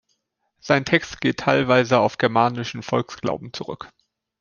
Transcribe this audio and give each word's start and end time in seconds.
Sein 0.59 0.83
Text 0.83 1.21
geht 1.21 1.37
teilweise 1.41 1.99
auf 1.99 2.17
germanischen 2.17 2.81
Volksglauben 2.81 3.53
zurück. 3.53 3.93